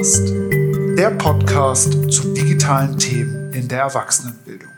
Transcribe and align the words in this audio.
Cast, 0.00 0.32
der 0.96 1.10
Podcast 1.10 2.10
zu 2.10 2.32
digitalen 2.32 2.96
Themen 2.96 3.52
in 3.52 3.68
der 3.68 3.80
Erwachsenenbildung. 3.80 4.70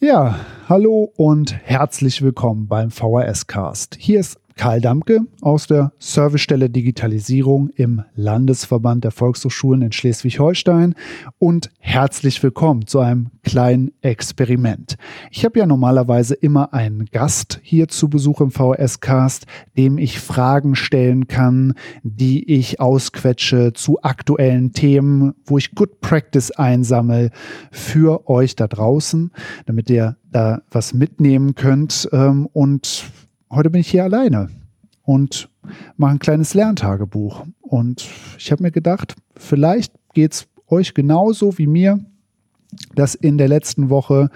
Ja, 0.00 0.40
hallo 0.68 1.12
und 1.14 1.54
herzlich 1.62 2.22
willkommen 2.22 2.66
beim 2.66 2.90
VHS 2.90 3.46
Cast. 3.46 3.94
Hier 4.00 4.18
ist 4.18 4.36
Karl 4.56 4.80
Damke 4.80 5.20
aus 5.40 5.66
der 5.66 5.92
Servicestelle 5.98 6.70
Digitalisierung 6.70 7.70
im 7.70 8.02
Landesverband 8.14 9.04
der 9.04 9.10
Volkshochschulen 9.10 9.82
in 9.82 9.92
Schleswig-Holstein 9.92 10.94
und 11.38 11.70
herzlich 11.78 12.42
willkommen 12.42 12.86
zu 12.86 13.00
einem 13.00 13.30
kleinen 13.42 13.92
Experiment. 14.02 14.96
Ich 15.30 15.44
habe 15.44 15.58
ja 15.58 15.66
normalerweise 15.66 16.34
immer 16.34 16.72
einen 16.72 17.06
Gast 17.06 17.60
hier 17.62 17.88
zu 17.88 18.08
Besuch 18.08 18.40
im 18.40 18.50
VS-Cast, 18.50 19.46
dem 19.76 19.98
ich 19.98 20.20
Fragen 20.20 20.74
stellen 20.74 21.26
kann, 21.26 21.74
die 22.02 22.50
ich 22.52 22.80
ausquetsche 22.80 23.72
zu 23.72 24.02
aktuellen 24.02 24.72
Themen, 24.72 25.34
wo 25.44 25.58
ich 25.58 25.74
Good 25.74 26.00
Practice 26.00 26.50
einsammle 26.50 27.30
für 27.70 28.28
euch 28.28 28.56
da 28.56 28.68
draußen, 28.68 29.32
damit 29.66 29.90
ihr 29.90 30.16
da 30.30 30.62
was 30.70 30.94
mitnehmen 30.94 31.54
könnt 31.54 32.08
ähm, 32.12 32.48
und 32.52 33.04
heute 33.52 33.70
bin 33.70 33.82
ich 33.82 33.90
hier 33.90 34.04
alleine 34.04 34.48
und 35.02 35.48
mache 35.96 36.12
ein 36.12 36.18
kleines 36.18 36.54
Lerntagebuch. 36.54 37.44
Und 37.60 38.08
ich 38.38 38.50
habe 38.50 38.62
mir 38.62 38.70
gedacht, 38.70 39.14
vielleicht 39.36 39.92
geht 40.14 40.32
es 40.32 40.48
euch 40.68 40.94
genauso 40.94 41.58
wie 41.58 41.66
mir, 41.66 42.00
dass 42.94 43.14
in 43.14 43.36
der 43.38 43.48
letzten 43.48 43.90
Woche, 43.90 44.30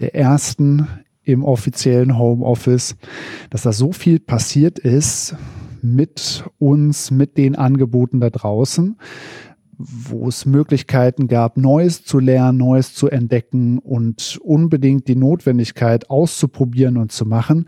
der 0.00 0.14
ersten 0.14 0.88
im 1.22 1.44
offiziellen 1.44 2.18
Homeoffice, 2.18 2.96
dass 3.50 3.62
da 3.62 3.72
so 3.72 3.92
viel 3.92 4.18
passiert 4.20 4.78
ist 4.78 5.36
mit 5.82 6.44
uns, 6.58 7.10
mit 7.10 7.36
den 7.36 7.56
Angeboten 7.56 8.20
da 8.20 8.30
draußen, 8.30 8.96
wo 9.78 10.28
es 10.28 10.46
Möglichkeiten 10.46 11.28
gab, 11.28 11.56
Neues 11.56 12.04
zu 12.04 12.18
lernen, 12.18 12.58
Neues 12.58 12.94
zu 12.94 13.08
entdecken 13.08 13.78
und 13.78 14.38
unbedingt 14.42 15.08
die 15.08 15.16
Notwendigkeit 15.16 16.10
auszuprobieren 16.10 16.96
und 16.96 17.12
zu 17.12 17.26
machen, 17.26 17.66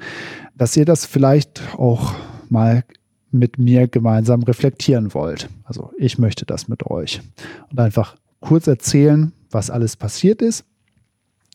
dass 0.57 0.77
ihr 0.77 0.85
das 0.85 1.07
vielleicht 1.07 1.63
auch 1.77 2.15
mal 2.49 2.85
mit 3.31 3.59
mir 3.59 3.89
gemeinsam 3.89 4.43
reflektieren 4.43 5.15
wollt. 5.15 5.49
Also 5.65 5.91
ich 5.99 6.19
möchte 6.19 6.47
das 6.47 6.69
mit 6.69 6.87
euch 6.87 7.21
und 7.71 7.81
einfach 7.81 8.17
kurz 8.41 8.67
erzählen, 8.67 9.33
was 9.51 9.71
alles 9.71 9.97
passiert 9.97 10.43
ist, 10.43 10.65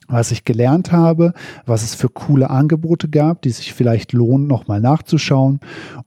was 0.08 0.32
ich 0.32 0.44
gelernt 0.44 0.92
habe, 0.92 1.34
was 1.66 1.84
es 1.84 1.96
für 1.96 2.10
coole 2.10 2.50
Angebote 2.50 3.08
gab, 3.10 3.42
die 3.42 3.50
sich 3.50 3.74
vielleicht 3.74 4.14
lohnen, 4.14 4.48
nochmal 4.48 4.82
nachzuschauen. 4.82 5.60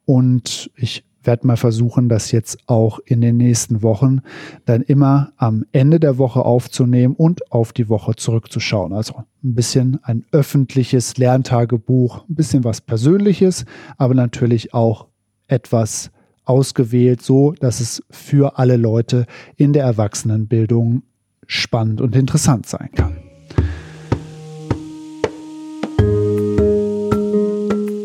Und 0.05 0.71
ich 0.77 1.05
werde 1.27 1.47
mal 1.47 1.57
versuchen, 1.57 2.09
das 2.09 2.33
jetzt 2.33 2.59
auch 2.67 2.99
in 3.05 3.21
den 3.21 3.37
nächsten 3.37 3.83
Wochen 3.83 4.21
dann 4.65 4.83
immer 4.83 5.33
am 5.37 5.65
Ende 5.73 6.01
der 6.01 6.19
Woche 6.19 6.45
aufzunehmen 6.45 7.15
und 7.15 7.53
auf 7.53 7.73
die 7.73 7.89
Woche 7.89 8.15
zurückzuschauen. 8.17 8.93
Also 8.93 9.15
ein 9.43 9.55
bisschen 9.55 9.99
ein 10.03 10.25
öffentliches 10.33 11.17
Lerntagebuch, 11.17 12.29
ein 12.29 12.35
bisschen 12.35 12.65
was 12.65 12.81
Persönliches, 12.81 13.65
aber 13.97 14.15
natürlich 14.15 14.75
auch 14.75 15.07
etwas 15.49 16.11
ausgewählt, 16.45 17.23
so 17.23 17.53
dass 17.53 17.81
es 17.81 18.03
für 18.11 18.59
alle 18.59 18.77
Leute 18.77 19.27
in 19.57 19.73
der 19.73 19.85
Erwachsenenbildung 19.85 21.03
spannend 21.47 22.01
und 22.01 22.15
interessant 22.17 22.67
sein 22.67 22.91
kann. 22.95 23.17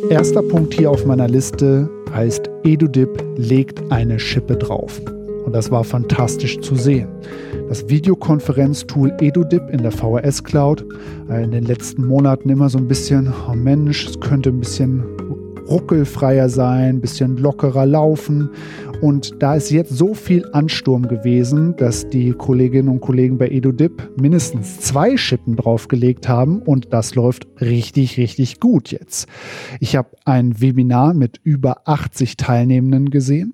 Erster 0.09 0.41
Punkt 0.41 0.73
hier 0.73 0.89
auf 0.89 1.05
meiner 1.05 1.27
Liste 1.27 1.87
heißt 2.11 2.48
EduDip 2.63 3.23
legt 3.37 3.91
eine 3.91 4.19
Schippe 4.19 4.55
drauf. 4.55 5.01
Und 5.45 5.53
das 5.53 5.71
war 5.71 5.83
fantastisch 5.83 6.59
zu 6.59 6.75
sehen. 6.75 7.07
Das 7.69 7.87
Videokonferenztool 7.89 9.15
EduDip 9.19 9.69
in 9.71 9.81
der 9.81 9.91
VHS 9.91 10.43
Cloud, 10.43 10.85
äh, 11.29 11.43
in 11.43 11.51
den 11.51 11.63
letzten 11.63 12.05
Monaten 12.05 12.49
immer 12.49 12.69
so 12.69 12.77
ein 12.77 12.87
bisschen, 12.87 13.33
oh 13.49 13.55
Mensch, 13.55 14.07
es 14.07 14.19
könnte 14.19 14.49
ein 14.49 14.59
bisschen 14.59 15.03
ruckelfreier 15.69 16.49
sein, 16.49 16.95
ein 16.95 17.01
bisschen 17.01 17.37
lockerer 17.37 17.85
laufen. 17.85 18.49
Und 19.01 19.41
da 19.41 19.55
ist 19.55 19.71
jetzt 19.71 19.91
so 19.91 20.13
viel 20.13 20.45
Ansturm 20.51 21.07
gewesen, 21.07 21.75
dass 21.77 22.09
die 22.09 22.33
Kolleginnen 22.33 22.89
und 22.89 22.99
Kollegen 22.99 23.37
bei 23.37 23.47
EduDip 23.47 24.11
mindestens 24.19 24.81
zwei 24.81 25.15
Schippen 25.15 25.55
draufgelegt 25.55 26.27
haben 26.27 26.61
und 26.61 26.91
das 26.91 27.15
läuft 27.15 27.47
richtig, 27.61 28.17
richtig 28.17 28.59
gut 28.59 28.91
jetzt. 28.91 29.27
Ich 29.79 29.95
habe 29.95 30.09
ein 30.25 30.59
Webinar 30.59 31.13
mit 31.13 31.39
über 31.43 31.87
80 31.87 32.35
Teilnehmenden 32.35 33.09
gesehen. 33.09 33.53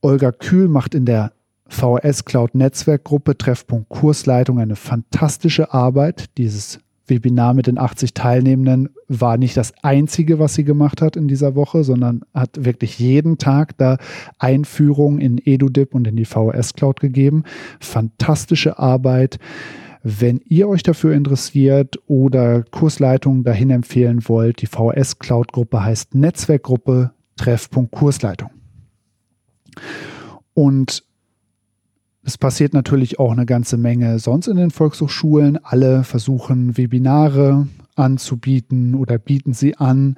Olga 0.00 0.32
Kühl 0.32 0.68
macht 0.68 0.94
in 0.94 1.04
der 1.04 1.32
VS 1.68 2.24
Cloud 2.24 2.54
Netzwerkgruppe 2.54 3.36
Treffpunkt 3.36 3.90
Kursleitung 3.90 4.58
eine 4.58 4.76
fantastische 4.76 5.74
Arbeit. 5.74 6.36
Dieses 6.38 6.80
Webinar 7.06 7.54
mit 7.54 7.66
den 7.66 7.78
80 7.78 8.14
Teilnehmenden 8.14 8.90
war 9.08 9.36
nicht 9.36 9.56
das 9.56 9.72
einzige, 9.82 10.38
was 10.38 10.54
sie 10.54 10.64
gemacht 10.64 11.02
hat 11.02 11.16
in 11.16 11.28
dieser 11.28 11.54
Woche, 11.54 11.84
sondern 11.84 12.22
hat 12.32 12.64
wirklich 12.64 12.98
jeden 12.98 13.38
Tag 13.38 13.76
da 13.78 13.98
Einführung 14.38 15.18
in 15.18 15.40
EduDip 15.44 15.94
und 15.94 16.06
in 16.06 16.16
die 16.16 16.24
VHS 16.24 16.74
Cloud 16.74 17.00
gegeben. 17.00 17.44
Fantastische 17.80 18.78
Arbeit. 18.78 19.38
Wenn 20.04 20.40
ihr 20.46 20.68
euch 20.68 20.82
dafür 20.82 21.14
interessiert 21.14 21.98
oder 22.06 22.62
Kursleitungen 22.64 23.44
dahin 23.44 23.70
empfehlen 23.70 24.28
wollt, 24.28 24.60
die 24.60 24.66
VHS 24.66 25.18
Cloud 25.18 25.52
Gruppe 25.52 25.84
heißt 25.84 26.14
Netzwerkgruppe 26.14 27.12
Treffpunkt 27.36 27.92
Kursleitung. 27.92 28.50
Und 30.54 31.04
es 32.24 32.38
passiert 32.38 32.72
natürlich 32.72 33.18
auch 33.18 33.32
eine 33.32 33.46
ganze 33.46 33.76
Menge 33.76 34.18
sonst 34.18 34.46
in 34.46 34.56
den 34.56 34.70
Volkshochschulen. 34.70 35.58
Alle 35.64 36.04
versuchen 36.04 36.76
Webinare 36.76 37.66
anzubieten 37.96 38.94
oder 38.94 39.18
bieten 39.18 39.52
sie 39.52 39.76
an, 39.76 40.16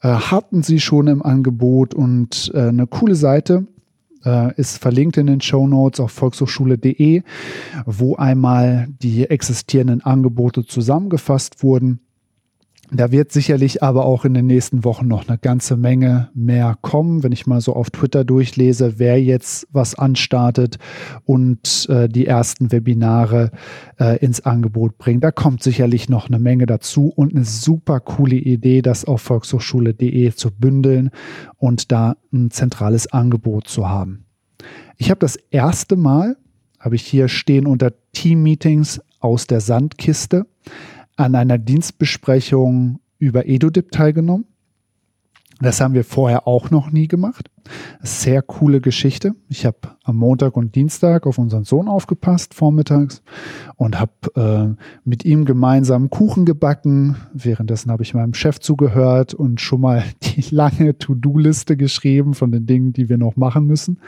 äh, 0.00 0.08
hatten 0.08 0.62
sie 0.62 0.80
schon 0.80 1.08
im 1.08 1.22
Angebot 1.22 1.92
und 1.92 2.50
äh, 2.54 2.68
eine 2.68 2.86
coole 2.86 3.14
Seite 3.14 3.66
äh, 4.24 4.54
ist 4.54 4.78
verlinkt 4.78 5.16
in 5.16 5.26
den 5.26 5.40
Show 5.40 5.66
Notes 5.66 6.00
auf 6.00 6.12
volkshochschule.de, 6.12 7.22
wo 7.84 8.16
einmal 8.16 8.88
die 9.02 9.28
existierenden 9.28 10.02
Angebote 10.02 10.64
zusammengefasst 10.64 11.62
wurden. 11.62 12.00
Da 12.92 13.12
wird 13.12 13.30
sicherlich 13.30 13.84
aber 13.84 14.04
auch 14.04 14.24
in 14.24 14.34
den 14.34 14.46
nächsten 14.46 14.84
Wochen 14.84 15.06
noch 15.06 15.28
eine 15.28 15.38
ganze 15.38 15.76
Menge 15.76 16.30
mehr 16.34 16.76
kommen, 16.80 17.22
wenn 17.22 17.30
ich 17.30 17.46
mal 17.46 17.60
so 17.60 17.74
auf 17.74 17.90
Twitter 17.90 18.24
durchlese, 18.24 18.98
wer 18.98 19.22
jetzt 19.22 19.68
was 19.70 19.94
anstartet 19.94 20.78
und 21.24 21.88
äh, 21.88 22.08
die 22.08 22.26
ersten 22.26 22.72
Webinare 22.72 23.52
äh, 24.00 24.18
ins 24.18 24.40
Angebot 24.40 24.98
bringt. 24.98 25.22
Da 25.22 25.30
kommt 25.30 25.62
sicherlich 25.62 26.08
noch 26.08 26.28
eine 26.28 26.40
Menge 26.40 26.66
dazu 26.66 27.12
und 27.14 27.34
eine 27.34 27.44
super 27.44 28.00
coole 28.00 28.36
Idee, 28.36 28.82
das 28.82 29.04
auf 29.04 29.22
volkshochschule.de 29.22 30.32
zu 30.32 30.50
bündeln 30.50 31.10
und 31.58 31.92
da 31.92 32.16
ein 32.32 32.50
zentrales 32.50 33.12
Angebot 33.12 33.68
zu 33.68 33.88
haben. 33.88 34.24
Ich 34.96 35.10
habe 35.10 35.20
das 35.20 35.36
erste 35.36 35.94
Mal, 35.94 36.36
habe 36.80 36.96
ich 36.96 37.02
hier 37.02 37.28
stehen 37.28 37.66
unter 37.66 37.92
Team-Meetings 38.12 39.00
aus 39.20 39.46
der 39.46 39.60
Sandkiste 39.60 40.46
an 41.16 41.34
einer 41.34 41.58
Dienstbesprechung 41.58 43.00
über 43.18 43.46
EduDip 43.46 43.90
teilgenommen. 43.92 44.46
Das 45.62 45.82
haben 45.82 45.92
wir 45.92 46.04
vorher 46.04 46.48
auch 46.48 46.70
noch 46.70 46.90
nie 46.90 47.06
gemacht. 47.06 47.50
Sehr 48.02 48.40
coole 48.40 48.80
Geschichte. 48.80 49.34
Ich 49.48 49.66
habe 49.66 49.76
am 50.04 50.16
Montag 50.16 50.56
und 50.56 50.74
Dienstag 50.74 51.26
auf 51.26 51.36
unseren 51.36 51.64
Sohn 51.64 51.86
aufgepasst, 51.86 52.54
vormittags, 52.54 53.22
und 53.76 54.00
habe 54.00 54.12
äh, 54.36 54.82
mit 55.04 55.26
ihm 55.26 55.44
gemeinsam 55.44 56.08
Kuchen 56.08 56.46
gebacken. 56.46 57.16
Währenddessen 57.34 57.90
habe 57.90 58.02
ich 58.02 58.14
meinem 58.14 58.32
Chef 58.32 58.58
zugehört 58.58 59.34
und 59.34 59.60
schon 59.60 59.82
mal 59.82 60.02
die 60.22 60.42
lange 60.50 60.96
To-Do-Liste 60.96 61.76
geschrieben 61.76 62.32
von 62.32 62.50
den 62.50 62.64
Dingen, 62.64 62.94
die 62.94 63.10
wir 63.10 63.18
noch 63.18 63.36
machen 63.36 63.66
müssen. 63.66 64.00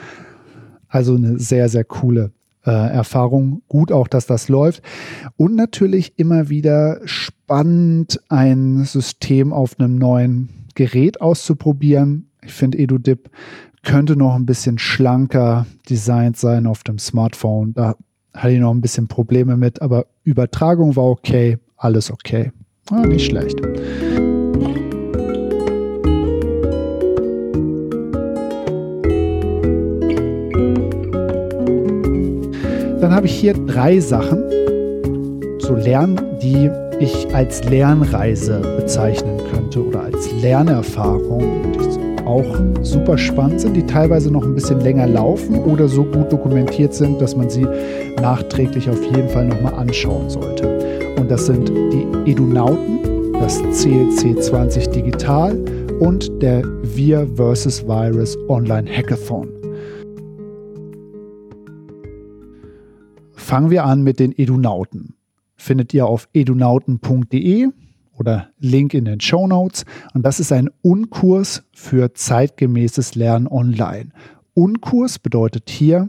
Also 0.89 1.17
eine 1.17 1.39
sehr, 1.39 1.69
sehr 1.69 1.85
coole 1.85 2.33
äh, 2.65 2.71
Erfahrung. 2.71 3.63
Gut 3.69 3.93
auch, 3.93 4.09
dass 4.09 4.27
das 4.27 4.49
läuft. 4.49 4.83
Und 5.37 5.55
natürlich 5.55 6.19
immer 6.19 6.49
wieder 6.49 7.01
spannend, 7.05 8.21
ein 8.29 8.85
System 8.85 9.53
auf 9.53 9.79
einem 9.79 9.97
neuen 9.97 10.69
Gerät 10.75 11.21
auszuprobieren. 11.21 12.31
Ich 12.45 12.53
finde, 12.53 12.79
EduDip 12.79 13.31
könnte 13.83 14.17
noch 14.17 14.35
ein 14.35 14.47
bisschen 14.47 14.79
schlanker 14.79 15.67
designt 15.89 16.37
sein 16.37 16.67
auf 16.67 16.83
dem 16.85 16.99
Smartphone. 16.99 17.75
Da 17.75 17.97
hatte 18.33 18.53
ich 18.53 18.61
noch 18.61 18.73
ein 18.73 18.81
bisschen 18.81 19.09
Probleme 19.09 19.57
mit, 19.57 19.83
aber 19.83 20.07
Übertragung 20.25 20.97
war 20.97 21.05
okay, 21.05 21.59
alles 21.77 22.11
okay. 22.11 22.53
Ah, 22.91 23.07
nicht 23.07 23.27
schlecht. 23.27 23.61
Dann 33.13 33.19
habe 33.19 33.27
ich 33.27 33.41
hier 33.41 33.53
drei 33.53 34.01
Sachen 34.01 34.43
zu 35.59 35.75
lernen, 35.75 36.19
die 36.43 36.71
ich 36.99 37.27
als 37.35 37.63
Lernreise 37.65 38.59
bezeichnen 38.79 39.39
könnte 39.53 39.87
oder 39.87 40.05
als 40.05 40.33
Lernerfahrung. 40.41 41.45
auch 42.25 42.59
super 42.81 43.19
spannend 43.19 43.61
sind, 43.61 43.77
die 43.77 43.85
teilweise 43.85 44.31
noch 44.31 44.43
ein 44.43 44.55
bisschen 44.55 44.81
länger 44.81 45.07
laufen 45.07 45.59
oder 45.59 45.89
so 45.89 46.05
gut 46.05 46.33
dokumentiert 46.33 46.95
sind, 46.95 47.21
dass 47.21 47.37
man 47.37 47.51
sie 47.51 47.67
nachträglich 48.23 48.89
auf 48.89 49.05
jeden 49.15 49.29
Fall 49.29 49.45
nochmal 49.45 49.75
anschauen 49.75 50.31
sollte. 50.31 51.13
Und 51.19 51.31
das 51.31 51.45
sind 51.45 51.69
die 51.69 52.31
Edunauten, 52.31 53.35
das 53.35 53.61
CLC 53.73 54.43
20 54.43 54.89
Digital 54.89 55.59
und 56.01 56.31
der 56.41 56.63
Wir 56.83 57.27
vs. 57.37 57.87
Virus 57.87 58.39
Online 58.49 58.89
Hackathon. 58.91 59.51
Fangen 63.53 63.71
wir 63.71 63.85
an 63.85 64.01
mit 64.01 64.19
den 64.19 64.33
Edunauten. 64.33 65.15
Findet 65.57 65.93
ihr 65.93 66.07
auf 66.07 66.27
edunauten.de 66.33 67.69
oder 68.15 68.49
Link 68.59 68.95
in 68.95 69.05
den 69.05 69.21
Show 69.21 69.47
Notes. 69.47 69.85
Und 70.15 70.23
das 70.23 70.41
ist 70.41 70.53
ein 70.53 70.71
Unkurs 70.81 71.63
für 71.75 72.15
zeitgemäßes 72.15 73.15
Lernen 73.15 73.47
online. 73.47 74.09
Unkurs 74.55 75.19
bedeutet 75.19 75.69
hier, 75.69 76.09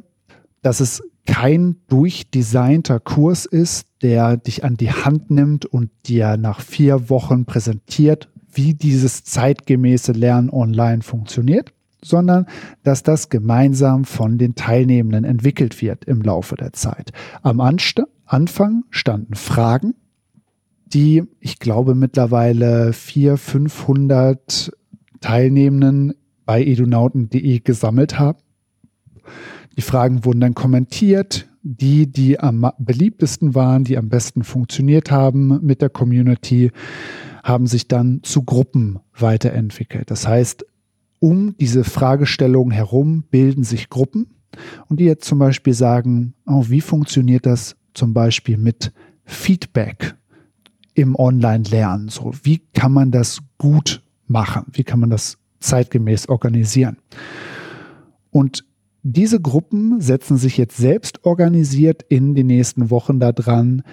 dass 0.61 0.79
es 0.79 1.03
kein 1.25 1.75
durchdesignter 1.89 3.01
Kurs 3.01 3.45
ist, 3.45 3.87
der 4.01 4.37
dich 4.37 4.63
an 4.63 4.77
die 4.77 4.93
Hand 4.93 5.29
nimmt 5.29 5.65
und 5.65 5.89
dir 6.05 6.37
nach 6.37 6.61
vier 6.61 7.09
Wochen 7.09 7.43
präsentiert, 7.43 8.29
wie 8.53 8.73
dieses 8.73 9.25
zeitgemäße 9.25 10.13
Lernen 10.13 10.49
online 10.49 11.01
funktioniert, 11.01 11.73
sondern 12.03 12.45
dass 12.83 13.03
das 13.03 13.29
gemeinsam 13.29 14.05
von 14.05 14.38
den 14.38 14.55
Teilnehmenden 14.55 15.23
entwickelt 15.23 15.81
wird 15.81 16.05
im 16.05 16.21
Laufe 16.21 16.55
der 16.55 16.73
Zeit. 16.73 17.11
Am 17.41 17.59
Anfang 17.59 18.83
standen 18.89 19.35
Fragen, 19.35 19.95
die 20.85 21.23
ich 21.39 21.59
glaube 21.59 21.95
mittlerweile 21.95 22.94
400, 22.94 23.39
500 23.39 24.71
Teilnehmenden 25.21 26.13
bei 26.45 26.63
edunauten.de 26.63 27.59
gesammelt 27.59 28.19
haben. 28.19 28.39
Die 29.77 29.81
Fragen 29.81 30.25
wurden 30.25 30.41
dann 30.41 30.53
kommentiert. 30.53 31.47
Die, 31.65 32.11
die 32.11 32.41
am 32.41 32.69
beliebtesten 32.77 33.55
waren, 33.55 33.85
die 33.85 33.97
am 33.97 34.09
besten 34.09 34.44
funktioniert 34.44 35.11
haben 35.11 35.65
mit 35.65 35.81
der 35.81 35.89
Community, 35.89 36.71
haben 37.41 37.67
sich 37.67 37.88
dann 37.88 38.19
zu 38.23 38.44
Gruppen 38.44 39.00
weiterentwickelt. 39.17 40.11
Das 40.11 40.27
heißt, 40.27 40.65
um 41.23 41.55
diese 41.57 41.85
Fragestellung 41.85 42.69
herum 42.69 43.23
bilden 43.31 43.63
sich 43.63 43.89
Gruppen 43.89 44.27
und 44.89 44.99
die 44.99 45.05
jetzt 45.05 45.23
zum 45.23 45.39
Beispiel 45.39 45.73
sagen, 45.73 46.33
oh, 46.45 46.65
wie 46.67 46.81
funktioniert 46.81 47.45
das 47.45 47.77
zum 47.93 48.13
Beispiel 48.13 48.57
mit 48.57 48.91
Feedback 49.23 50.15
im 50.95 51.15
Online-Lernen? 51.15 52.09
So, 52.09 52.33
wie 52.43 52.57
kann 52.73 52.91
man 52.91 53.11
das 53.11 53.39
gut 53.57 54.03
machen? 54.27 54.65
Wie 54.73 54.83
kann 54.83 54.99
man 54.99 55.11
das 55.11 55.37
zeitgemäß 55.61 56.27
organisieren? 56.27 56.97
Und 58.29 58.65
diese 59.01 59.39
Gruppen 59.39 60.01
setzen 60.01 60.35
sich 60.35 60.57
jetzt 60.57 60.75
selbst 60.75 61.23
organisiert 61.23 62.03
in 62.09 62.35
den 62.35 62.47
nächsten 62.47 62.89
Wochen 62.89 63.21
daran, 63.21 63.83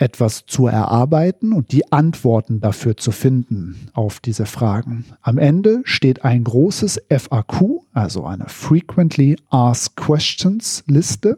etwas 0.00 0.46
zu 0.46 0.66
erarbeiten 0.66 1.52
und 1.52 1.72
die 1.72 1.92
Antworten 1.92 2.60
dafür 2.60 2.96
zu 2.96 3.12
finden 3.12 3.88
auf 3.92 4.18
diese 4.18 4.46
Fragen. 4.46 5.04
Am 5.20 5.36
Ende 5.36 5.82
steht 5.84 6.24
ein 6.24 6.42
großes 6.42 7.02
FAQ, 7.10 7.82
also 7.92 8.24
eine 8.24 8.46
Frequently 8.48 9.36
Asked 9.50 9.96
Questions 9.96 10.84
Liste, 10.86 11.36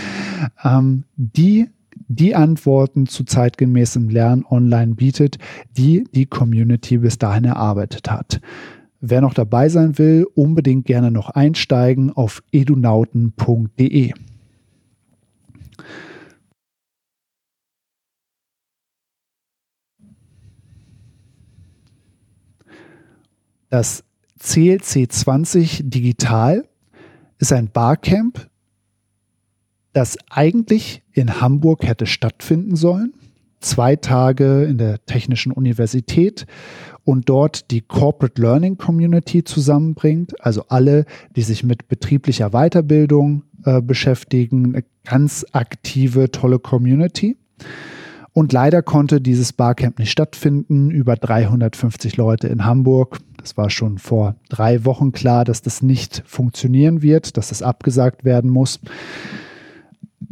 ähm, 0.64 1.04
die 1.16 1.66
die 2.10 2.34
Antworten 2.36 3.06
zu 3.06 3.24
zeitgemäßem 3.24 4.08
Lernen 4.08 4.44
online 4.48 4.94
bietet, 4.94 5.38
die 5.76 6.04
die 6.14 6.26
Community 6.26 6.98
bis 6.98 7.18
dahin 7.18 7.44
erarbeitet 7.44 8.10
hat. 8.10 8.40
Wer 9.00 9.20
noch 9.20 9.34
dabei 9.34 9.68
sein 9.68 9.98
will, 9.98 10.26
unbedingt 10.34 10.86
gerne 10.86 11.10
noch 11.10 11.30
einsteigen 11.30 12.12
auf 12.12 12.42
edunauten.de. 12.52 14.12
Das 23.70 24.04
CLC 24.38 25.10
20 25.10 25.82
Digital 25.84 26.66
ist 27.38 27.52
ein 27.52 27.70
Barcamp, 27.70 28.48
das 29.92 30.16
eigentlich 30.30 31.02
in 31.12 31.40
Hamburg 31.40 31.84
hätte 31.84 32.06
stattfinden 32.06 32.76
sollen. 32.76 33.14
Zwei 33.60 33.96
Tage 33.96 34.64
in 34.64 34.78
der 34.78 35.04
Technischen 35.04 35.50
Universität 35.50 36.46
und 37.04 37.28
dort 37.28 37.70
die 37.72 37.80
Corporate 37.80 38.40
Learning 38.40 38.78
Community 38.78 39.42
zusammenbringt, 39.42 40.40
also 40.44 40.64
alle, 40.68 41.04
die 41.34 41.42
sich 41.42 41.64
mit 41.64 41.88
betrieblicher 41.88 42.50
Weiterbildung 42.50 43.42
äh, 43.64 43.82
beschäftigen, 43.82 44.76
eine 44.76 44.84
ganz 45.04 45.44
aktive, 45.52 46.30
tolle 46.30 46.60
Community. 46.60 47.36
Und 48.38 48.52
leider 48.52 48.82
konnte 48.82 49.20
dieses 49.20 49.52
Barcamp 49.52 49.98
nicht 49.98 50.12
stattfinden. 50.12 50.92
Über 50.92 51.16
350 51.16 52.16
Leute 52.16 52.46
in 52.46 52.64
Hamburg. 52.64 53.18
Das 53.36 53.56
war 53.56 53.68
schon 53.68 53.98
vor 53.98 54.36
drei 54.48 54.84
Wochen 54.84 55.10
klar, 55.10 55.44
dass 55.44 55.60
das 55.60 55.82
nicht 55.82 56.22
funktionieren 56.24 57.02
wird, 57.02 57.36
dass 57.36 57.48
das 57.48 57.62
abgesagt 57.62 58.24
werden 58.24 58.48
muss. 58.48 58.78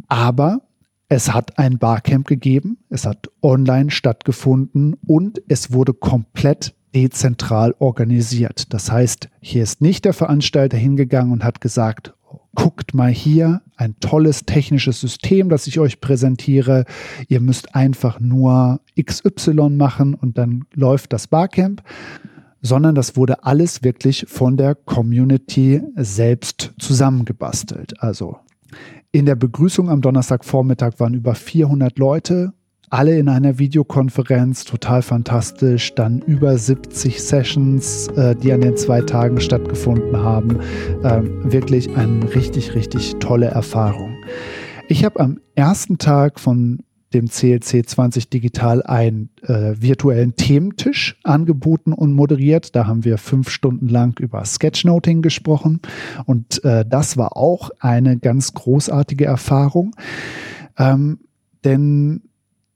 Aber 0.07 0.61
es 1.09 1.33
hat 1.33 1.59
ein 1.59 1.79
Barcamp 1.79 2.27
gegeben, 2.27 2.77
es 2.89 3.05
hat 3.05 3.29
online 3.41 3.91
stattgefunden 3.91 4.95
und 5.05 5.41
es 5.49 5.73
wurde 5.73 5.93
komplett 5.93 6.75
dezentral 6.95 7.75
organisiert. 7.77 8.73
Das 8.73 8.89
heißt, 8.89 9.27
hier 9.41 9.63
ist 9.63 9.81
nicht 9.81 10.05
der 10.05 10.13
Veranstalter 10.13 10.77
hingegangen 10.77 11.33
und 11.33 11.43
hat 11.43 11.59
gesagt, 11.59 12.13
guckt 12.57 12.95
mal 12.95 13.11
hier, 13.11 13.61
ein 13.75 13.99
tolles 13.99 14.45
technisches 14.45 14.99
System, 14.99 15.47
das 15.47 15.67
ich 15.67 15.79
euch 15.79 16.01
präsentiere. 16.01 16.85
Ihr 17.27 17.39
müsst 17.39 17.75
einfach 17.75 18.19
nur 18.19 18.81
XY 18.99 19.69
machen 19.69 20.15
und 20.15 20.39
dann 20.39 20.65
läuft 20.73 21.13
das 21.13 21.27
Barcamp, 21.27 21.83
sondern 22.63 22.95
das 22.95 23.15
wurde 23.15 23.43
alles 23.43 23.83
wirklich 23.83 24.25
von 24.27 24.57
der 24.57 24.73
Community 24.73 25.83
selbst 25.95 26.73
zusammengebastelt. 26.79 28.01
Also 28.01 28.37
in 29.11 29.27
der 29.27 29.35
Begrüßung 29.35 29.91
am 29.91 30.01
Donnerstagvormittag 30.01 30.93
waren 30.97 31.13
über 31.13 31.35
400 31.35 31.99
Leute, 31.99 32.53
alle 32.89 33.17
in 33.17 33.27
einer 33.27 33.59
Videokonferenz, 33.59 34.63
total 34.63 35.01
fantastisch. 35.01 35.93
Dann 35.95 36.19
über 36.21 36.57
70 36.57 37.21
Sessions, 37.21 38.07
äh, 38.09 38.35
die 38.35 38.51
an 38.53 38.61
den 38.61 38.77
zwei 38.77 39.01
Tagen 39.01 39.41
stattgefunden 39.41 40.17
haben. 40.17 40.59
Ähm, 41.03 41.51
wirklich 41.51 41.95
eine 41.95 42.33
richtig, 42.33 42.75
richtig 42.75 43.15
tolle 43.19 43.47
Erfahrung. 43.47 44.15
Ich 44.87 45.03
habe 45.03 45.19
am 45.19 45.39
ersten 45.55 45.97
Tag 45.97 46.39
von 46.39 46.79
dem 47.13 47.29
CLC 47.29 47.87
20 47.87 48.29
Digital 48.29 48.83
einen 48.83 49.29
äh, 49.41 49.75
virtuellen 49.79 50.35
Thementisch 50.35 51.17
angeboten 51.23 51.93
und 51.93 52.13
moderiert. 52.13 52.75
Da 52.75 52.85
haben 52.85 53.05
wir 53.05 53.17
fünf 53.17 53.49
Stunden 53.49 53.87
lang 53.87 54.17
über 54.19 54.43
Sketchnoting 54.43 55.21
gesprochen 55.21 55.81
und 56.25 56.63
äh, 56.65 56.85
das 56.85 57.15
war 57.15 57.37
auch 57.37 57.69
eine 57.79 58.17
ganz 58.17 58.53
großartige 58.53 59.25
Erfahrung. 59.25 59.95
Ähm, 60.77 61.19
denn 61.63 62.23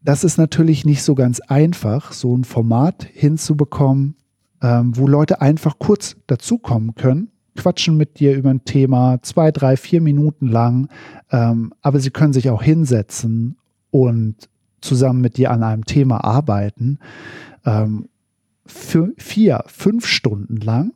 das 0.04 0.24
ist 0.24 0.38
natürlich 0.38 0.86
nicht 0.86 1.04
so 1.04 1.16
ganz 1.16 1.40
einfach, 1.42 2.12
so 2.12 2.36
ein 2.36 2.44
Format 2.44 3.08
hinzubekommen, 3.12 4.16
ähm, 4.62 4.96
wo 4.96 5.08
Leute 5.08 5.42
einfach 5.42 5.78
kurz 5.80 6.16
dazukommen 6.28 6.96
können, 6.96 7.30
quatschen 7.56 7.98
mit 7.98 8.20
dir 8.20 8.36
über 8.36 8.50
ein 8.50 8.66
Thema, 8.66 9.20
zwei, 9.22 9.52
drei, 9.52 9.78
vier 9.78 10.02
Minuten 10.02 10.48
lang, 10.48 10.90
ähm, 11.32 11.74
aber 11.82 12.00
sie 12.00 12.12
können 12.12 12.34
sich 12.34 12.50
auch 12.50 12.64
hinsetzen 12.64 13.58
und 13.92 14.50
zusammen 14.82 15.22
mit 15.22 15.38
dir 15.38 15.52
an 15.52 15.64
einem 15.64 15.86
Thema 15.86 16.24
arbeiten, 16.24 17.00
ähm, 17.66 18.08
für 18.66 19.14
vier, 19.18 19.64
fünf 19.68 20.06
Stunden 20.08 20.58
lang. 20.58 20.94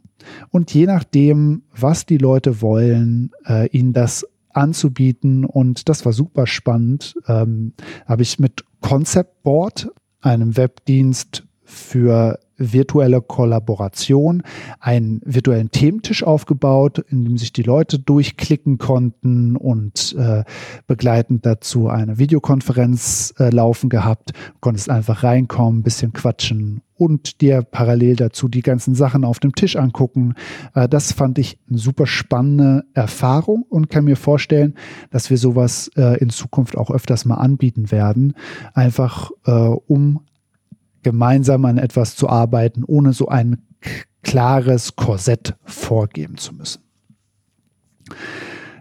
Und 0.49 0.73
je 0.73 0.85
nachdem, 0.87 1.63
was 1.75 2.05
die 2.05 2.17
Leute 2.17 2.61
wollen, 2.61 3.31
äh, 3.45 3.67
ihnen 3.69 3.93
das 3.93 4.25
anzubieten. 4.55 5.45
Und 5.45 5.89
das 5.89 6.05
war 6.05 6.13
super 6.13 6.47
spannend. 6.47 7.15
Ähm, 7.27 7.73
habe 8.05 8.23
ich 8.23 8.39
mit 8.39 8.63
Concept 8.85 9.41
Board, 9.41 9.89
einem 10.21 10.57
Webdienst 10.57 11.43
für 11.65 12.39
virtuelle 12.57 13.21
Kollaboration 13.21 14.43
einen 14.79 15.21
virtuellen 15.25 15.71
Thementisch 15.71 16.23
aufgebaut, 16.23 17.03
in 17.09 17.23
dem 17.25 17.37
sich 17.37 17.51
die 17.51 17.63
Leute 17.63 17.99
durchklicken 17.99 18.77
konnten 18.77 19.55
und 19.57 20.15
äh, 20.17 20.43
begleitend 20.87 21.45
dazu 21.45 21.89
eine 21.89 22.17
Videokonferenz 22.17 23.33
äh, 23.39 23.49
laufen 23.49 23.89
gehabt. 23.89 24.31
Konntest 24.61 24.89
einfach 24.89 25.23
reinkommen, 25.23 25.83
bisschen 25.83 26.13
quatschen 26.13 26.81
und 26.97 27.41
dir 27.41 27.61
parallel 27.61 28.15
dazu 28.15 28.47
die 28.47 28.61
ganzen 28.61 28.95
Sachen 28.95 29.25
auf 29.25 29.39
dem 29.39 29.53
Tisch 29.53 29.75
angucken. 29.75 30.35
Äh, 30.73 30.87
das 30.87 31.11
fand 31.11 31.37
ich 31.37 31.59
eine 31.69 31.77
super 31.77 32.07
spannende 32.07 32.85
Erfahrung 32.93 33.63
und 33.67 33.89
kann 33.89 34.05
mir 34.05 34.15
vorstellen, 34.15 34.75
dass 35.11 35.29
wir 35.29 35.37
sowas 35.37 35.91
äh, 35.97 36.17
in 36.19 36.29
Zukunft 36.29 36.77
auch 36.77 36.89
öfters 36.89 37.25
mal 37.25 37.35
anbieten 37.35 37.91
werden, 37.91 38.33
einfach 38.73 39.31
äh, 39.45 39.51
um 39.51 40.21
gemeinsam 41.05 41.65
an 41.65 41.77
etwas 41.77 42.15
zu 42.15 42.27
arbeiten, 42.27 42.83
ohne 42.83 43.13
so 43.13 43.27
einen 43.27 43.67
klares 44.23 44.95
Korsett 44.95 45.55
vorgeben 45.63 46.37
zu 46.37 46.55
müssen. 46.55 46.81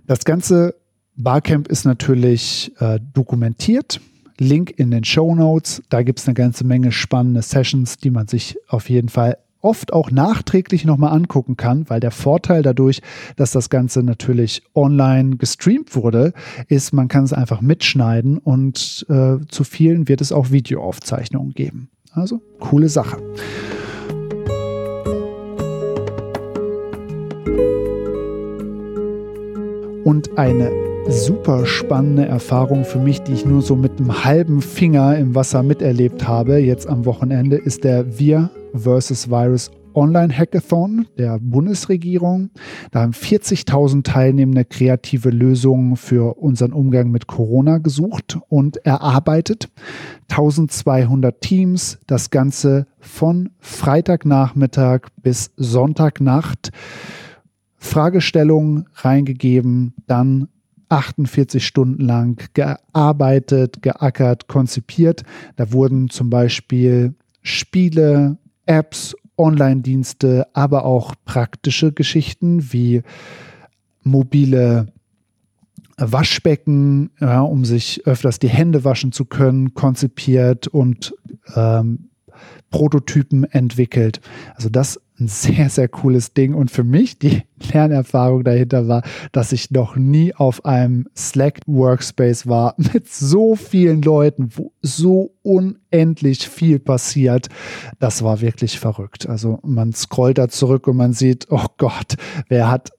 Das 0.06 0.24
ganze 0.24 0.74
Barcamp 1.16 1.68
ist 1.68 1.84
natürlich 1.84 2.72
äh, 2.78 2.98
dokumentiert. 3.12 4.00
Link 4.38 4.72
in 4.78 4.90
den 4.90 5.04
Show 5.04 5.34
Notes. 5.34 5.82
Da 5.90 6.02
gibt 6.02 6.18
es 6.18 6.26
eine 6.26 6.34
ganze 6.34 6.64
Menge 6.64 6.92
spannende 6.92 7.42
Sessions, 7.42 7.98
die 7.98 8.10
man 8.10 8.26
sich 8.26 8.56
auf 8.68 8.88
jeden 8.88 9.10
Fall 9.10 9.36
oft 9.60 9.92
auch 9.92 10.10
nachträglich 10.10 10.86
nochmal 10.86 11.12
angucken 11.12 11.58
kann, 11.58 11.88
weil 11.90 12.00
der 12.00 12.10
Vorteil 12.10 12.62
dadurch, 12.62 13.02
dass 13.36 13.50
das 13.50 13.68
Ganze 13.68 14.02
natürlich 14.02 14.62
online 14.74 15.36
gestreamt 15.36 15.94
wurde, 15.94 16.32
ist, 16.68 16.92
man 16.92 17.08
kann 17.08 17.24
es 17.24 17.34
einfach 17.34 17.60
mitschneiden 17.60 18.38
und 18.38 19.06
äh, 19.10 19.36
zu 19.48 19.64
vielen 19.64 20.08
wird 20.08 20.22
es 20.22 20.32
auch 20.32 20.50
Videoaufzeichnungen 20.50 21.52
geben. 21.52 21.90
Also 22.14 22.40
coole 22.60 22.88
Sache. 22.88 23.16
Und 30.04 30.38
eine 30.38 30.70
super 31.08 31.66
spannende 31.66 32.26
Erfahrung 32.26 32.84
für 32.84 32.98
mich, 32.98 33.22
die 33.22 33.32
ich 33.32 33.44
nur 33.44 33.62
so 33.62 33.74
mit 33.74 33.98
einem 33.98 34.24
halben 34.24 34.62
Finger 34.62 35.16
im 35.16 35.34
Wasser 35.34 35.62
miterlebt 35.62 36.28
habe, 36.28 36.58
jetzt 36.58 36.86
am 36.86 37.04
Wochenende, 37.04 37.56
ist 37.56 37.84
der 37.84 38.18
Wir 38.18 38.50
vs. 38.74 39.28
Virus 39.28 39.70
Online-Hackathon 39.94 41.06
der 41.18 41.38
Bundesregierung. 41.40 42.50
Da 42.90 43.02
haben 43.02 43.12
40.000 43.12 44.04
Teilnehmende 44.04 44.64
kreative 44.64 45.30
Lösungen 45.30 45.96
für 45.96 46.38
unseren 46.38 46.72
Umgang 46.72 47.10
mit 47.10 47.26
Corona 47.26 47.78
gesucht 47.78 48.38
und 48.48 48.78
erarbeitet. 48.78 49.68
1200 50.30 51.40
Teams, 51.40 51.98
das 52.06 52.30
Ganze 52.30 52.86
von 52.98 53.50
Freitagnachmittag 53.60 55.08
bis 55.22 55.52
Sonntagnacht. 55.56 56.70
Fragestellungen 57.76 58.86
reingegeben, 58.94 59.94
dann 60.06 60.48
48 60.88 61.66
Stunden 61.66 62.02
lang 62.02 62.42
gearbeitet, 62.54 63.82
geackert, 63.82 64.48
konzipiert. 64.48 65.22
Da 65.56 65.72
wurden 65.72 66.08
zum 66.08 66.30
Beispiel 66.30 67.14
Spiele, 67.42 68.38
Apps, 68.66 69.14
Online-Dienste, 69.36 70.46
aber 70.52 70.84
auch 70.84 71.14
praktische 71.24 71.92
Geschichten 71.92 72.72
wie 72.72 73.02
mobile 74.02 74.88
Waschbecken, 75.96 77.10
ja, 77.20 77.40
um 77.40 77.64
sich 77.64 78.06
öfters 78.06 78.38
die 78.38 78.48
Hände 78.48 78.84
waschen 78.84 79.12
zu 79.12 79.24
können, 79.24 79.74
konzipiert 79.74 80.66
und 80.66 81.14
ähm, 81.54 82.10
Prototypen 82.70 83.44
entwickelt. 83.44 84.20
Also 84.56 84.68
das 84.68 85.00
ein 85.20 85.28
sehr, 85.28 85.70
sehr 85.70 85.88
cooles 85.88 86.34
Ding. 86.34 86.54
Und 86.54 86.70
für 86.70 86.82
mich 86.82 87.18
die 87.18 87.42
Lernerfahrung 87.72 88.42
dahinter 88.42 88.88
war, 88.88 89.02
dass 89.32 89.52
ich 89.52 89.70
noch 89.70 89.96
nie 89.96 90.34
auf 90.34 90.64
einem 90.64 91.06
Slack 91.16 91.60
Workspace 91.66 92.46
war 92.46 92.74
mit 92.92 93.08
so 93.08 93.54
vielen 93.54 94.02
Leuten, 94.02 94.50
wo 94.56 94.72
so 94.82 95.34
unendlich 95.42 96.48
viel 96.48 96.78
passiert. 96.80 97.48
Das 98.00 98.22
war 98.24 98.40
wirklich 98.40 98.80
verrückt. 98.80 99.28
Also 99.28 99.60
man 99.62 99.92
scrollt 99.92 100.38
da 100.38 100.48
zurück 100.48 100.88
und 100.88 100.96
man 100.96 101.12
sieht, 101.12 101.46
oh 101.50 101.66
Gott, 101.78 102.14
wer 102.48 102.70
hat 102.70 102.90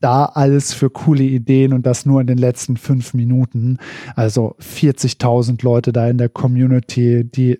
da 0.00 0.24
alles 0.24 0.72
für 0.74 0.90
coole 0.90 1.22
Ideen 1.22 1.72
und 1.72 1.86
das 1.86 2.06
nur 2.06 2.20
in 2.20 2.26
den 2.26 2.38
letzten 2.38 2.76
fünf 2.76 3.14
Minuten. 3.14 3.78
Also 4.16 4.56
40.000 4.58 5.62
Leute 5.62 5.92
da 5.92 6.08
in 6.08 6.18
der 6.18 6.28
Community, 6.28 7.24
die 7.24 7.58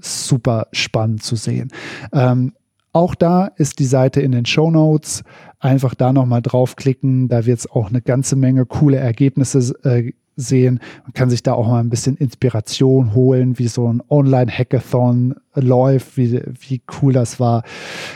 super 0.00 0.68
spannend 0.72 1.22
zu 1.22 1.36
sehen. 1.36 1.68
Ähm, 2.12 2.52
auch 2.92 3.14
da 3.14 3.46
ist 3.56 3.78
die 3.78 3.84
Seite 3.84 4.22
in 4.22 4.32
den 4.32 4.46
Show 4.46 4.70
Notes. 4.70 5.22
Einfach 5.58 5.94
da 5.94 6.12
nochmal 6.12 6.40
draufklicken. 6.40 7.28
Da 7.28 7.44
wird 7.44 7.58
es 7.58 7.70
auch 7.70 7.90
eine 7.90 8.00
ganze 8.00 8.36
Menge 8.36 8.64
coole 8.64 8.96
Ergebnisse 8.96 9.74
äh, 9.84 10.12
sehen. 10.36 10.80
Man 11.02 11.12
kann 11.12 11.30
sich 11.30 11.42
da 11.42 11.54
auch 11.54 11.66
mal 11.66 11.80
ein 11.80 11.90
bisschen 11.90 12.16
Inspiration 12.16 13.14
holen, 13.14 13.58
wie 13.58 13.68
so 13.68 13.92
ein 13.92 14.02
Online-Hackathon 14.08 15.34
läuft, 15.54 16.16
wie, 16.16 16.40
wie 16.60 16.82
cool 17.00 17.12
das 17.12 17.40
war. 17.40 17.64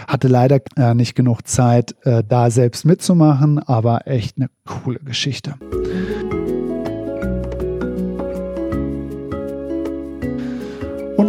Hatte 0.06 0.28
leider 0.28 0.60
äh, 0.76 0.94
nicht 0.94 1.14
genug 1.14 1.46
Zeit, 1.46 1.94
äh, 2.04 2.22
da 2.26 2.50
selbst 2.50 2.84
mitzumachen, 2.84 3.58
aber 3.58 4.06
echt 4.06 4.37
eine 4.38 4.49
coole 4.64 5.00
Geschichte. 5.00 5.56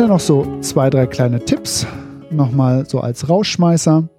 Dann 0.02 0.10
noch 0.10 0.20
so 0.20 0.60
zwei, 0.62 0.90
drei 0.90 1.06
kleine 1.06 1.46
Tipps, 1.46 1.86
nochmal 2.32 2.90
so 2.90 3.02
als 3.02 3.30
Rausschmeißer. 3.30 4.10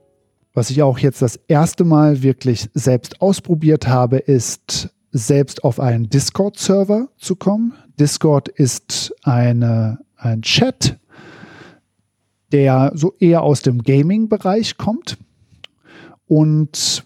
Was 0.54 0.70
ich 0.70 0.80
auch 0.80 0.96
jetzt 1.00 1.22
das 1.22 1.40
erste 1.48 1.82
Mal 1.82 2.22
wirklich 2.22 2.70
selbst 2.72 3.20
ausprobiert 3.20 3.88
habe, 3.88 4.18
ist 4.18 4.90
selbst 5.10 5.64
auf 5.64 5.80
einen 5.80 6.08
Discord-Server 6.08 7.08
zu 7.18 7.34
kommen. 7.34 7.74
Discord 7.98 8.48
ist 8.48 9.12
eine, 9.24 9.98
ein 10.14 10.42
Chat, 10.42 11.00
der 12.52 12.92
so 12.94 13.14
eher 13.18 13.42
aus 13.42 13.62
dem 13.62 13.82
Gaming-Bereich 13.82 14.78
kommt. 14.78 15.18
Und 16.28 17.04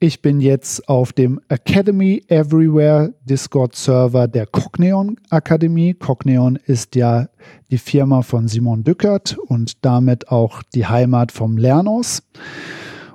ich 0.00 0.22
bin 0.22 0.40
jetzt 0.40 0.88
auf 0.88 1.12
dem 1.12 1.40
Academy 1.48 2.22
Everywhere 2.28 3.12
Discord 3.24 3.74
Server 3.74 4.28
der 4.28 4.46
Cogneon 4.46 5.16
Akademie. 5.30 5.94
Cogneon 5.94 6.56
ist 6.66 6.94
ja 6.94 7.28
die 7.70 7.78
Firma 7.78 8.22
von 8.22 8.46
Simon 8.46 8.84
Dückert 8.84 9.36
und 9.48 9.84
damit 9.84 10.28
auch 10.28 10.62
die 10.74 10.86
Heimat 10.86 11.32
vom 11.32 11.56
Lernos. 11.56 12.22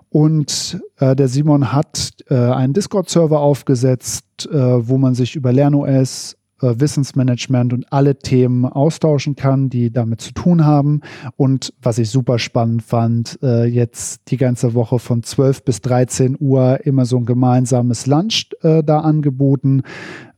Und 0.10 0.80
äh, 1.00 1.16
der 1.16 1.28
Simon 1.30 1.72
hat 1.72 2.14
äh, 2.30 2.36
einen 2.36 2.74
Discord-Server 2.74 3.40
aufgesetzt, 3.40 4.48
äh, 4.52 4.88
wo 4.88 4.98
man 4.98 5.16
sich 5.16 5.36
über 5.36 5.52
LernOS 5.52 6.38
Wissensmanagement 6.64 7.74
und 7.74 7.92
alle 7.92 8.18
Themen 8.18 8.66
austauschen 8.66 9.36
kann, 9.36 9.70
die 9.70 9.92
damit 9.92 10.22
zu 10.22 10.34
tun 10.34 10.66
haben. 10.66 11.02
Und 11.36 11.74
was 11.82 11.98
ich 11.98 12.10
super 12.10 12.40
spannend 12.40 12.84
fand, 12.84 13.40
äh, 13.42 13.66
jetzt 13.66 14.32
die 14.32 14.38
ganze 14.38 14.74
Woche 14.74 15.00
von 15.00 15.24
12 15.24 15.64
bis 15.64 15.82
13 15.82 16.38
Uhr 16.40 16.86
immer 16.86 17.06
so 17.06 17.18
ein 17.18 17.26
gemeinsames 17.26 18.06
Lunch 18.06 18.50
äh, 18.62 18.84
da 18.84 19.00
angeboten. 19.00 19.84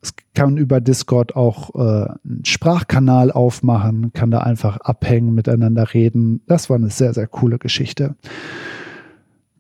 Es 0.02 0.14
kann 0.36 0.58
über 0.58 0.82
Discord 0.82 1.36
auch 1.36 1.74
äh, 1.76 1.80
einen 1.80 2.46
Sprachkanal 2.46 3.32
aufmachen, 3.32 4.14
kann 4.14 4.32
da 4.32 4.40
einfach 4.40 4.78
abhängen, 4.78 5.34
miteinander 5.34 5.94
reden. 5.94 6.42
Das 6.48 6.70
war 6.70 6.78
eine 6.78 6.90
sehr, 6.90 7.14
sehr 7.14 7.28
coole 7.28 7.58
Geschichte. 7.58 8.16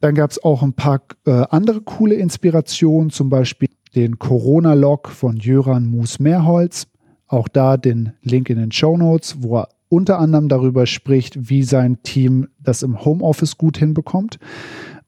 Dann 0.01 0.13
gab 0.13 0.29
es 0.29 0.43
auch 0.43 0.61
ein 0.61 0.73
paar 0.73 1.01
äh, 1.25 1.45
andere 1.49 1.81
coole 1.81 2.15
Inspirationen, 2.15 3.09
zum 3.09 3.29
Beispiel 3.29 3.69
den 3.95 4.19
Corona-Log 4.19 5.09
von 5.09 5.37
Jöran 5.37 5.87
Mus-Mehrholz. 5.87 6.87
Auch 7.27 7.47
da 7.47 7.77
den 7.77 8.13
Link 8.21 8.49
in 8.49 8.57
den 8.57 8.71
Show 8.71 8.97
Notes, 8.97 9.37
wo 9.39 9.57
er 9.59 9.69
unter 9.89 10.19
anderem 10.19 10.49
darüber 10.49 10.85
spricht, 10.85 11.49
wie 11.49 11.63
sein 11.63 12.03
Team 12.03 12.49
das 12.59 12.83
im 12.83 13.03
Homeoffice 13.03 13.57
gut 13.57 13.77
hinbekommt 13.77 14.39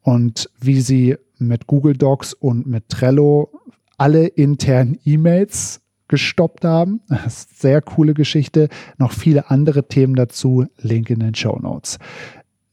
und 0.02 0.50
wie 0.60 0.82
sie 0.82 1.18
mit 1.38 1.68
Google 1.68 1.96
Docs 1.96 2.34
und 2.34 2.66
mit 2.66 2.90
Trello 2.90 3.52
alle 3.98 4.28
internen 4.28 4.98
E-Mails 5.06 5.82
gestoppt 6.08 6.64
haben. 6.64 7.02
Das 7.10 7.40
ist 7.40 7.60
sehr 7.60 7.82
coole 7.82 8.14
Geschichte. 8.14 8.70
Noch 8.98 9.12
viele 9.12 9.50
andere 9.50 9.88
Themen 9.88 10.16
dazu. 10.16 10.66
Link 10.78 11.10
in 11.10 11.20
den 11.20 11.36
Show 11.36 11.60
Notes. 11.60 12.00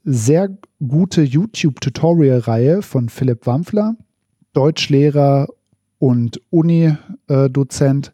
Sehr 0.05 0.51
gute 0.87 1.23
YouTube-Tutorial-Reihe 1.23 2.83
von 2.83 3.09
Philipp 3.09 3.47
Wampfler, 3.47 3.97
Deutschlehrer 4.53 5.49
und 6.05 6.39
Uni-Dozent, 6.51 8.13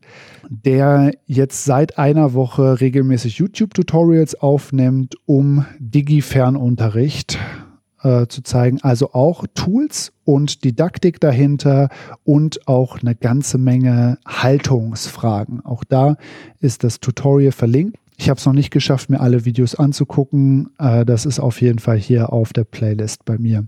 der 0.48 1.10
jetzt 1.26 1.64
seit 1.64 1.98
einer 1.98 2.34
Woche 2.34 2.80
regelmäßig 2.80 3.38
YouTube-Tutorials 3.38 4.36
aufnimmt, 4.36 5.16
um 5.26 5.66
Digi-Fernunterricht 5.80 7.36
äh, 8.04 8.28
zu 8.28 8.42
zeigen. 8.42 8.78
Also 8.82 9.12
auch 9.12 9.44
Tools 9.54 10.12
und 10.24 10.62
Didaktik 10.62 11.18
dahinter 11.18 11.88
und 12.22 12.68
auch 12.68 13.00
eine 13.00 13.16
ganze 13.16 13.58
Menge 13.58 14.18
Haltungsfragen. 14.24 15.64
Auch 15.64 15.82
da 15.82 16.16
ist 16.60 16.84
das 16.84 17.00
Tutorial 17.00 17.50
verlinkt. 17.50 17.96
Ich 18.16 18.30
habe 18.30 18.38
es 18.38 18.46
noch 18.46 18.52
nicht 18.52 18.70
geschafft, 18.70 19.10
mir 19.10 19.18
alle 19.18 19.44
Videos 19.44 19.74
anzugucken. 19.74 20.70
Äh, 20.78 21.04
das 21.04 21.26
ist 21.26 21.40
auf 21.40 21.60
jeden 21.60 21.80
Fall 21.80 21.98
hier 21.98 22.32
auf 22.32 22.52
der 22.52 22.62
Playlist 22.62 23.24
bei 23.24 23.36
mir. 23.36 23.66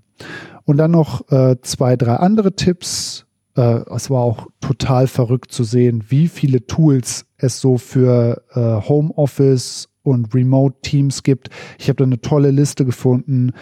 Und 0.63 0.77
dann 0.77 0.93
noch 0.93 1.29
äh, 1.33 1.57
zwei, 1.63 1.97
drei 1.97 2.15
andere 2.15 2.55
Tipps 2.55 3.27
äh, 3.57 3.81
es 3.95 4.11
war 4.11 4.23
auch 4.23 4.47
total 4.61 5.07
verrückt 5.07 5.53
zu 5.53 5.65
sehen, 5.65 6.05
wie 6.09 6.29
viele 6.29 6.67
Tools 6.67 7.27
es 7.37 7.61
so 7.61 7.79
für 7.79 8.43
äh, 8.55 8.89
Homeoffice 8.89 9.89
und 10.03 10.35
Remote 10.35 10.77
Teams 10.83 11.23
gibt. 11.23 11.49
Ich 11.79 11.89
habe 11.89 11.97
da 11.97 12.05
eine 12.05 12.21
tolle 12.21 12.51
Liste 12.51 12.85
gefunden, 12.85 13.53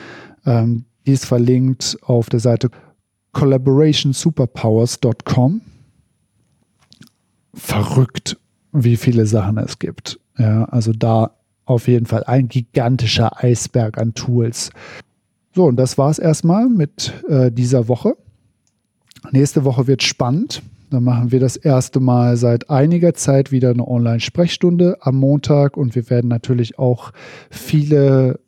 ähm, 0.47 0.87
die 1.07 1.13
ist 1.13 1.27
verlinkt 1.27 1.97
auf 2.03 2.29
der 2.29 2.41
Seite 2.41 2.71
collaborationsuperpowers.com. 3.33 5.61
Verrückt, 7.55 8.37
wie 8.73 8.97
viele 8.97 9.27
Sachen 9.27 9.59
es 9.59 9.79
gibt. 9.79 10.19
Ja, 10.39 10.65
also 10.67 10.93
da 10.93 11.37
auf 11.65 11.89
jeden 11.89 12.07
Fall 12.07 12.23
ein 12.25 12.49
gigantischer 12.49 13.43
Eisberg 13.43 13.99
an 13.99 14.15
Tools. 14.15 14.71
So, 15.55 15.67
und 15.67 15.77
das 15.77 15.99
war 15.99 16.11
es 16.11 16.19
erstmal 16.19 16.69
mit 16.69 17.13
äh, 17.29 17.53
dieser 17.53 17.87
Woche. 17.89 18.17
Nächste 19.33 19.65
Woche 19.65 19.87
wird 19.87 20.03
spannend. 20.03 20.63
Dann 20.91 21.05
machen 21.05 21.31
wir 21.31 21.39
das 21.39 21.57
erste 21.57 22.01
Mal 22.01 22.37
seit 22.37 22.69
einiger 22.69 23.15
Zeit 23.15 23.53
wieder 23.53 23.71
eine 23.71 23.87
Online-Sprechstunde 23.87 24.99
am 25.01 25.17
Montag 25.17 25.77
und 25.77 25.95
wir 25.95 26.11
werden 26.11 26.29
natürlich 26.29 26.79
auch 26.79 27.13
viele 27.49 28.41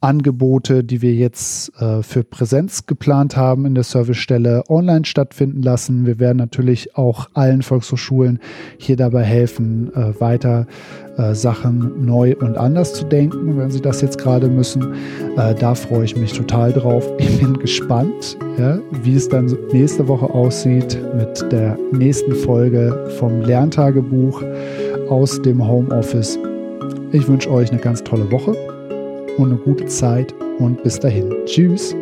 Angebote, 0.00 0.84
die 0.84 1.00
wir 1.00 1.14
jetzt 1.14 1.72
äh, 1.80 2.02
für 2.02 2.22
Präsenz 2.22 2.86
geplant 2.86 3.36
haben 3.36 3.64
in 3.64 3.74
der 3.74 3.84
Servicestelle, 3.84 4.64
online 4.68 5.04
stattfinden 5.04 5.62
lassen. 5.62 6.06
Wir 6.06 6.20
werden 6.20 6.36
natürlich 6.36 6.96
auch 6.96 7.28
allen 7.32 7.62
Volkshochschulen 7.62 8.38
hier 8.78 8.96
dabei 8.96 9.22
helfen, 9.22 9.90
äh, 9.94 10.20
weiter 10.20 10.66
äh, 11.16 11.34
Sachen 11.34 12.04
neu 12.04 12.36
und 12.38 12.58
anders 12.58 12.92
zu 12.92 13.04
denken, 13.06 13.56
wenn 13.56 13.70
sie 13.70 13.80
das 13.80 14.02
jetzt 14.02 14.18
gerade 14.18 14.48
müssen. 14.48 14.94
Äh, 15.36 15.54
da 15.54 15.74
freue 15.74 16.04
ich 16.04 16.14
mich 16.14 16.34
total 16.34 16.72
drauf. 16.72 17.10
Ich 17.18 17.40
bin 17.40 17.58
gespannt, 17.58 18.36
ja, 18.58 18.78
wie 19.02 19.14
es 19.14 19.28
dann 19.28 19.56
nächste 19.72 20.06
Woche 20.08 20.26
aussieht 20.26 20.98
mit 21.16 21.50
der 21.50 21.78
nächsten 21.92 22.34
Folge 22.34 23.08
vom 23.18 23.40
Lerntagebuch 23.40 24.42
aus 25.08 25.40
dem 25.40 25.66
Homeoffice. 25.66 26.38
Ich 27.12 27.26
wünsche 27.26 27.50
euch 27.50 27.70
eine 27.70 27.80
ganz 27.80 28.04
tolle 28.04 28.30
Woche 28.30 28.54
und 29.38 29.52
eine 29.52 29.60
gute 29.60 29.86
Zeit 29.86 30.34
und 30.58 30.82
bis 30.82 30.98
dahin. 30.98 31.34
Tschüss. 31.46 31.94